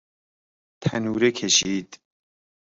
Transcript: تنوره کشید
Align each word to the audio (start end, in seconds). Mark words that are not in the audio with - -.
تنوره 0.81 1.31
کشید 1.31 1.99